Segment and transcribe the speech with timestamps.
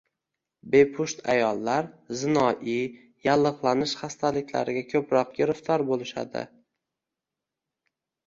[0.75, 1.89] Bepusht ayollar
[2.21, 2.79] zinoiy,
[3.27, 6.43] yallig‘lanish xastaliklariga ko‘proq giriftor bo‘lishadi.